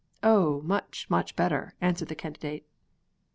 [0.23, 2.65] "Oh, much, much better," answered the Candidate.